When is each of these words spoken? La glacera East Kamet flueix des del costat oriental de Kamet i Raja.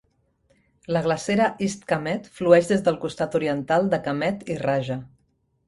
La 0.95 1.03
glacera 1.07 1.49
East 1.65 1.85
Kamet 1.93 2.31
flueix 2.39 2.71
des 2.73 2.83
del 2.89 2.99
costat 3.05 3.39
oriental 3.43 3.93
de 3.95 4.03
Kamet 4.11 4.45
i 4.55 4.59
Raja. 4.67 5.01